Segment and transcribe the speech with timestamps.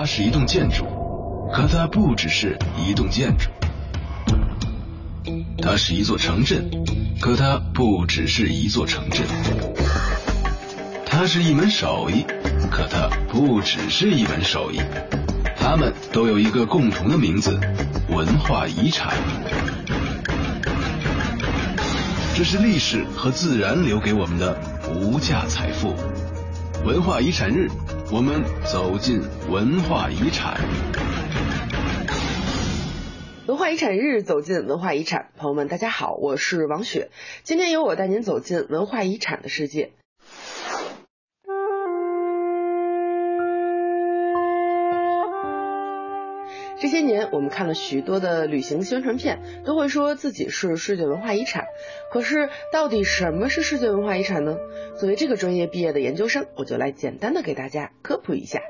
[0.00, 0.86] 它是一栋建筑，
[1.52, 3.50] 可它不只是一栋建筑；
[5.60, 6.70] 它是一座城镇，
[7.20, 9.26] 可它不只是一座城镇；
[11.04, 12.24] 它是一门手艺，
[12.70, 14.80] 可它不只是一门手艺。
[15.54, 17.60] 它们都有一个共同的名字——
[18.08, 19.12] 文化遗产。
[22.34, 24.58] 这是历史和自然留给我们的
[24.94, 25.94] 无价财富。
[26.86, 27.68] 文化遗产日，
[28.12, 30.58] 我们走进文化遗产。
[33.46, 35.30] 文化遗产日，走进文化遗产。
[35.36, 37.10] 朋友们，大家好，我是王雪。
[37.44, 39.92] 今天由我带您走进文化遗产的世界。
[46.80, 51.66] 这些年，我们看了许多的旅行宣传片，都会说自己是世界文化遗产。
[52.10, 54.56] 可是，到底什么是世界文化遗产呢？
[54.98, 58.62] 作为这个专业毕业的研究生，我就来简单的给大家科普一下。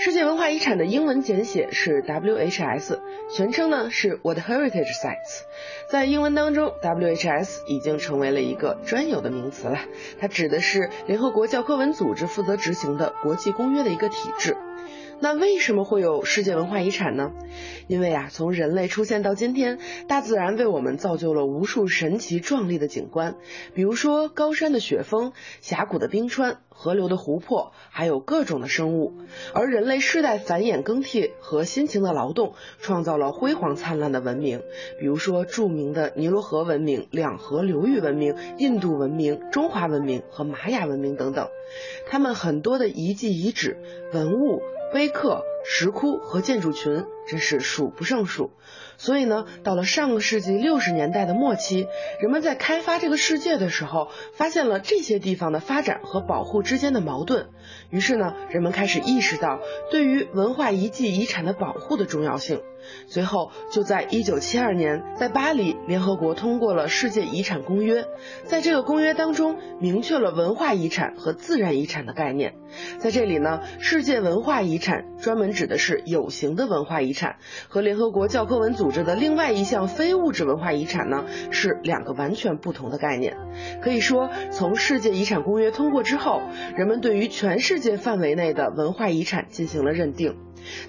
[0.00, 3.00] 世界文化遗产的英文简写是 WHS，
[3.34, 5.42] 全称呢是 World Heritage Sites。
[5.90, 9.80] 在英文当中，WHS 已经成为了一个专有的名词了，
[10.20, 14.56] 它指的是联合国教科文组织负责执行的国际公约的一个体制。
[15.20, 17.32] 那为什么会有世界文化遗产呢？
[17.88, 23.34] 因为啊，从人类出现到今天，大自然为我们造就了无数神奇壮丽的景观，
[23.74, 29.12] 比如说高山的雪峰、峡谷的冰川、河流的湖泊，还有各种的生物。
[29.54, 34.62] 而人类世代繁衍更替和辛勤的劳动，创造了辉煌灿烂的文明，
[35.00, 41.48] 比如说著名的尼罗河文明、两河流域文明、印度文明、中华文明和玛雅文明等等。
[42.06, 43.76] 他们很多的遗迹遗址、
[44.12, 44.62] 文物。
[44.92, 48.50] 碑刻、石窟和建筑群真是数不胜数，
[48.96, 51.86] 所以呢，到了上个世纪六十年代的末期，
[52.20, 57.48] 人们在开发这个世界的时候，发现了这些地方的发展和保护之间的矛盾，
[57.90, 62.62] 于是呢，人们开始意识到对于文化遗迹遗产的保护的重要性。
[63.08, 68.02] 随后，就在一九七二年，在巴黎，联合国通过了《世界遗产公约》。
[68.44, 72.54] 在这个公约当中，明确了文化遗产和自然遗产的概念。
[72.98, 77.36] 在这里呢，世界文化遗产专门指的是有形的文化遗产，
[77.68, 83.36] 和联合国教科文组织的另外一项非物质文化遗产呢，是两个完全不同的概念。
[83.82, 86.42] 可以说，从世界遗产公约通过之后，
[86.76, 90.36] 人们对于全世界范围内的文化遗产进行了认定。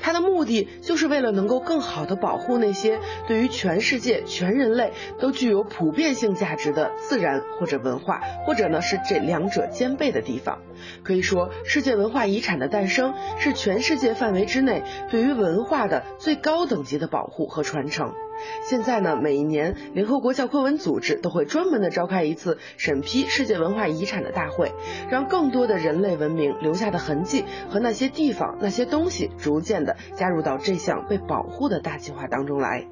[0.01, 10.59] 它的目的就是为了能够更好的保护那些对于全世界、全人类都具有普遍性价值的自然或者文化，或者呢是这两者兼备的地方。
[11.03, 18.13] 可以说，世界文化遗产的诞生是全世界范围之内对于文化的最高等级的保护和传承。
[18.63, 24.71] 现在呢，每一年联合国教科文组织都会专门的召开一次审批世界文化遗产的大会，
[25.09, 32.87] 让更多的人类文明留下的痕迹和那些地方、那些东西逐渐地加入到这项被保护的大计划当中来。